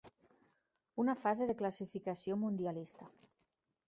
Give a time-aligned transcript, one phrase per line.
[1.03, 3.11] Una fase de classificació mundialista.